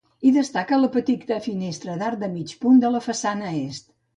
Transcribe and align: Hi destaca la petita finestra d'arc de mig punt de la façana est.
Hi 0.27 0.29
destaca 0.35 0.79
la 0.79 0.89
petita 0.95 1.37
finestra 1.49 1.99
d'arc 2.01 2.19
de 2.27 2.33
mig 2.39 2.57
punt 2.65 2.83
de 2.85 2.95
la 2.97 3.07
façana 3.11 3.57
est. 3.65 3.91